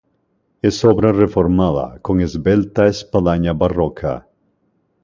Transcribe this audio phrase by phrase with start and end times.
[0.63, 4.27] Es obra reformada, con esbelta espadaña barroca.